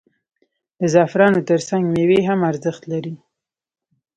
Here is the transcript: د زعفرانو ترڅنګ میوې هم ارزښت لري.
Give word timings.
د 0.79 0.81
زعفرانو 0.93 1.45
ترڅنګ 1.49 1.83
میوې 1.93 2.19
هم 2.29 2.39
ارزښت 2.51 2.83
لري. 2.91 3.15